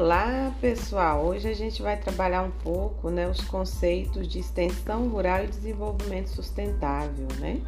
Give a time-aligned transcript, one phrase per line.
[0.00, 1.26] Olá, pessoal!
[1.26, 6.28] Hoje a gente vai trabalhar um pouco né, os conceitos de extensão rural e desenvolvimento
[6.28, 7.60] sustentável, né?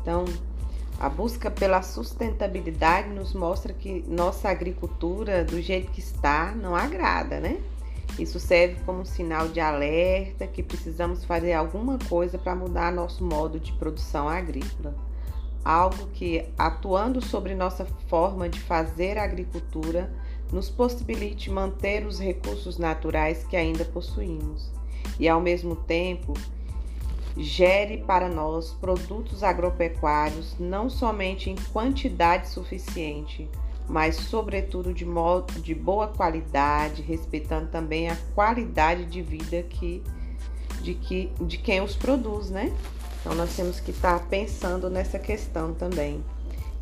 [0.00, 0.24] Então,
[1.00, 7.40] a busca pela sustentabilidade nos mostra que nossa agricultura, do jeito que está, não agrada,
[7.40, 7.60] né?
[8.16, 13.24] Isso serve como um sinal de alerta que precisamos fazer alguma coisa para mudar nosso
[13.24, 14.94] modo de produção agrícola.
[15.64, 20.08] Algo que, atuando sobre nossa forma de fazer agricultura,
[20.52, 24.70] nos possibilite manter os recursos naturais que ainda possuímos
[25.18, 26.34] e, ao mesmo tempo,
[27.36, 33.48] gere para nós produtos agropecuários não somente em quantidade suficiente,
[33.88, 40.02] mas sobretudo de, modo, de boa qualidade, respeitando também a qualidade de vida que,
[40.80, 42.74] de, que, de quem os produz, né?
[43.20, 46.24] Então nós temos que estar pensando nessa questão também.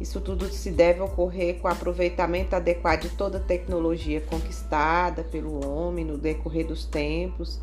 [0.04, 5.66] Isso tudo se deve ocorrer com o aproveitamento adequado de toda a tecnologia conquistada pelo
[5.66, 7.59] homem no decorrer dos tempos.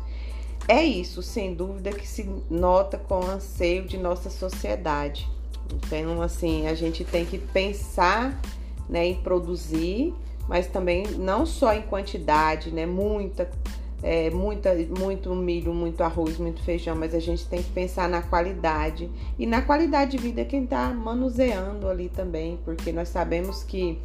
[0.66, 5.30] É isso, sem dúvida, que se nota com o anseio de nossa sociedade.
[5.72, 8.36] Então, assim, a gente tem que pensar
[8.88, 10.12] né, em produzir,
[10.48, 13.48] mas também não só em quantidade, né, muita
[14.02, 18.20] é, muita, muito milho, muito arroz, muito feijão, mas a gente tem que pensar na
[18.20, 19.08] qualidade
[19.38, 24.00] e na qualidade de vida quem está manuseando ali também, porque nós sabemos que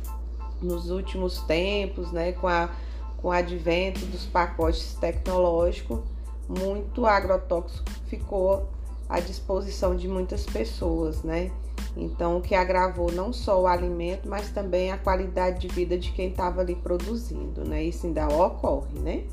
[0.62, 2.70] nos últimos tempos, né, com, a,
[3.18, 6.00] com o advento dos pacotes tecnológicos,
[6.48, 8.70] muito agrotóxico ficou
[9.10, 11.52] à disposição de muitas pessoas, né?
[11.96, 16.12] Então, o que agravou não só o alimento, mas também a qualidade de vida de
[16.12, 17.84] quem estava ali produzindo, né?
[17.84, 19.24] Isso ainda ocorre, né?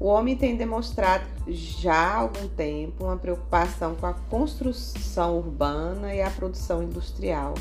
[0.00, 6.22] O homem tem demonstrado já há algum tempo uma preocupação com a construção urbana e
[6.22, 7.52] a produção industrial.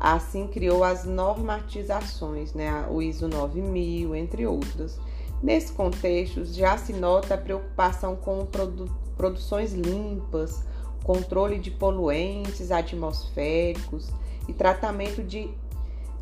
[0.00, 4.98] Assim criou as normatizações, né, o ISO 9000, entre outras.
[5.42, 10.64] Nesse contexto, já se nota a preocupação com produ produções limpas,
[11.04, 14.10] controle de poluentes atmosféricos
[14.48, 15.50] e tratamento de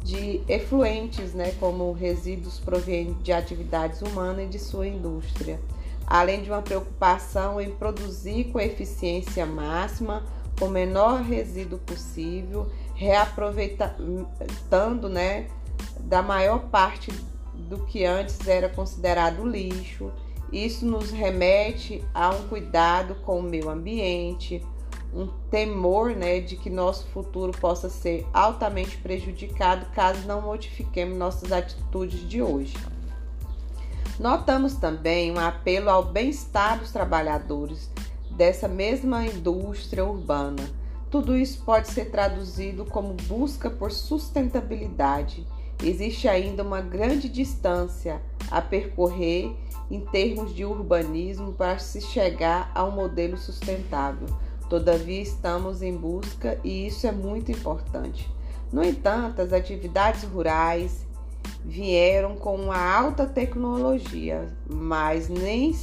[0.02, 5.60] de efluentes, né, como resíduos provenientes de atividades humanas e de sua indústria,
[6.06, 10.24] além de uma preocupação em produzir com eficiência máxima,
[10.60, 15.46] o menor resíduo possível, reaproveitando, né,
[16.00, 17.10] da maior parte
[17.54, 20.10] do que antes era considerado lixo.
[20.52, 24.62] Isso nos remete a um cuidado com o meio ambiente,
[25.14, 31.52] um temor né, de que nosso futuro possa ser altamente prejudicado caso não modifiquemos nossas
[31.52, 32.76] atitudes de hoje.
[34.18, 37.90] Notamos também um apelo ao bem-estar dos trabalhadores
[38.30, 40.62] dessa mesma indústria urbana.
[41.10, 45.46] Tudo isso pode ser traduzido como busca por sustentabilidade.
[45.82, 49.54] Existe ainda uma grande distância a percorrer
[49.90, 54.26] em termos de urbanismo para se chegar a um modelo sustentável
[54.72, 58.26] Todavia, estamos em busca e isso é muito importante.
[58.72, 61.04] No entanto, as atividades rurais
[61.62, 65.74] vieram com uma alta tecnologia, mas nem,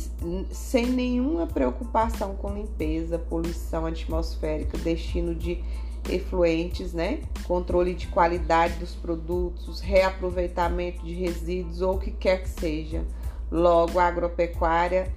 [0.49, 5.63] sem nenhuma preocupação com limpeza, poluição atmosférica, destino de
[6.09, 7.19] efluentes, né?
[7.43, 13.05] controle de qualidade dos produtos, reaproveitamento de resíduos ou o que quer que seja.
[13.51, 15.13] Logo, a agropecuária,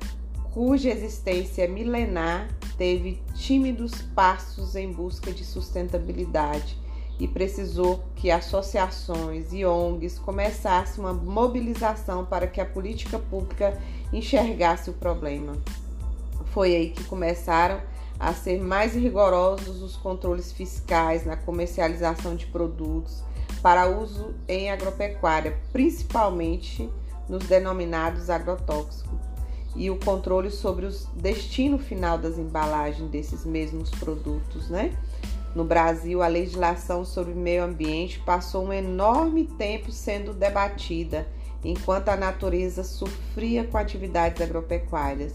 [0.53, 2.49] cuja existência é milenar,
[2.83, 6.77] teve tímidos passos em busca de sustentabilidade
[7.17, 13.81] e precisou que associações e ONGs começassem uma mobilização para que a política pública
[14.13, 15.53] enxergasse o problema.
[16.47, 17.81] Foi aí que começaram
[18.19, 23.23] a ser mais rigorosos os controles fiscais na comercialização de produtos
[23.63, 26.91] para uso em agropecuária, principalmente
[27.29, 29.32] nos denominados agrotóxicos
[29.75, 34.97] e o controle sobre o destino final das embalagens desses mesmos produtos, né?
[35.55, 41.27] No Brasil, a legislação sobre meio ambiente passou um enorme tempo sendo debatida,
[41.63, 45.35] enquanto a natureza sofria com atividades agropecuárias.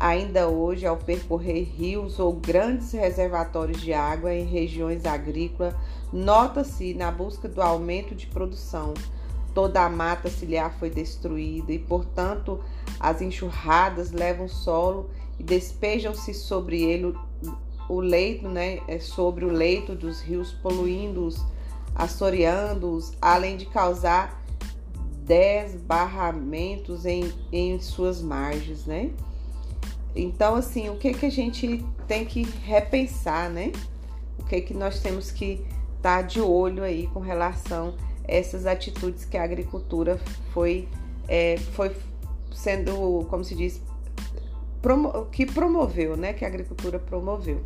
[0.00, 5.74] Ainda hoje, ao percorrer rios ou grandes reservatórios de água em regiões agrícolas,
[6.12, 8.94] nota-se na busca do aumento de produção,
[9.58, 12.62] toda a mata ciliar foi destruída e, portanto,
[13.00, 17.12] as enxurradas levam o solo e despejam-se sobre ele
[17.88, 21.44] o leito, né, é sobre o leito dos rios, poluindo-os,
[21.92, 24.40] assoreando-os, além de causar
[25.24, 29.10] desbarramentos em, em suas margens, né?
[30.14, 33.72] Então, assim, o que que a gente tem que repensar, né?
[34.38, 35.66] O que que nós temos que
[36.02, 37.94] tá de olho aí com relação
[38.28, 40.20] essas atitudes que a agricultura
[40.52, 40.86] foi
[41.26, 41.96] é, foi
[42.52, 43.80] sendo, como se diz,
[44.82, 46.32] promo que promoveu, né?
[46.32, 47.62] Que a agricultura promoveu.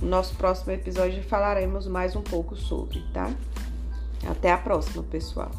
[0.00, 3.32] No nosso próximo episódio falaremos mais um pouco sobre, tá?
[4.26, 5.50] Até a próxima, pessoal.